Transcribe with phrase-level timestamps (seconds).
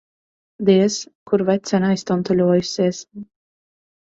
[0.69, 0.95] Diez
[1.31, 3.05] kur vecene aiztuntuļojusies.